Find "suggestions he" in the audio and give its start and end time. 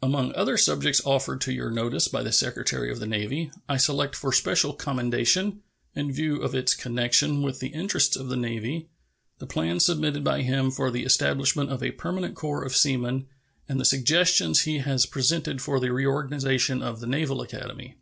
13.84-14.78